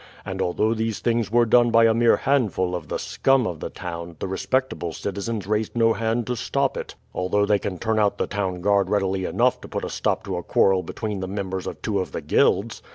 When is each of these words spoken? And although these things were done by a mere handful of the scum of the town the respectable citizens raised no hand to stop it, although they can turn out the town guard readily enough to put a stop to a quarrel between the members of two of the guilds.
And 0.25 0.41
although 0.41 0.73
these 0.73 0.97
things 0.99 1.29
were 1.31 1.45
done 1.45 1.69
by 1.69 1.85
a 1.85 1.93
mere 1.93 2.17
handful 2.17 2.73
of 2.73 2.87
the 2.87 2.97
scum 2.97 3.45
of 3.45 3.59
the 3.59 3.69
town 3.69 4.15
the 4.17 4.27
respectable 4.27 4.93
citizens 4.93 5.45
raised 5.45 5.75
no 5.75 5.93
hand 5.93 6.25
to 6.25 6.35
stop 6.35 6.75
it, 6.75 6.95
although 7.13 7.45
they 7.45 7.59
can 7.59 7.77
turn 7.77 7.99
out 7.99 8.17
the 8.17 8.25
town 8.25 8.61
guard 8.61 8.89
readily 8.89 9.25
enough 9.25 9.61
to 9.61 9.67
put 9.67 9.85
a 9.85 9.91
stop 9.91 10.23
to 10.23 10.37
a 10.37 10.41
quarrel 10.43 10.81
between 10.81 11.19
the 11.19 11.27
members 11.27 11.67
of 11.67 11.83
two 11.83 11.99
of 11.99 12.13
the 12.13 12.21
guilds. 12.21 12.81